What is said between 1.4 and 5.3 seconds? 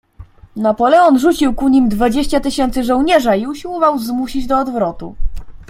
ku nim dwadzieścia tysięcy żołnierza i usiłował zmusić do odwrotu."